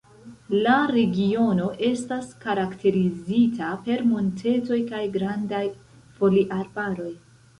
La 0.67 0.75
regiono 0.91 1.67
estas 1.89 2.31
karakterizita 2.45 3.69
per 3.89 4.01
montetoj 4.13 4.79
kaj 4.93 5.03
grandaj 5.17 5.63
foliarbaroj. 6.19 7.09